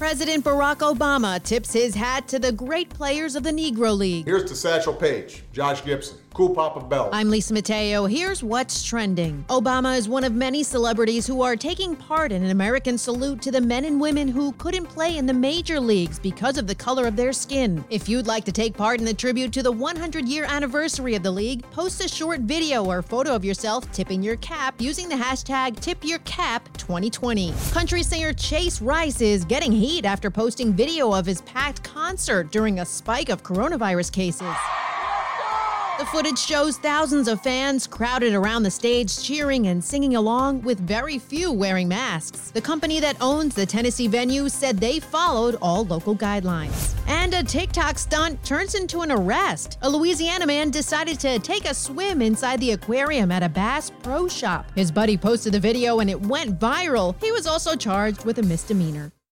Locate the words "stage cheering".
38.70-39.66